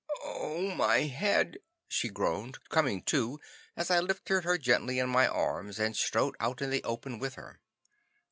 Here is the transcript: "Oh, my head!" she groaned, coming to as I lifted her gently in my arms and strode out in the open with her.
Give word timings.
"Oh, 0.23 0.73
my 0.73 1.01
head!" 1.01 1.59
she 1.87 2.09
groaned, 2.09 2.57
coming 2.69 3.03
to 3.03 3.39
as 3.77 3.91
I 3.91 3.99
lifted 3.99 4.43
her 4.45 4.57
gently 4.57 4.97
in 4.97 5.09
my 5.09 5.27
arms 5.27 5.77
and 5.77 5.95
strode 5.95 6.35
out 6.39 6.59
in 6.59 6.71
the 6.71 6.83
open 6.83 7.19
with 7.19 7.35
her. 7.35 7.59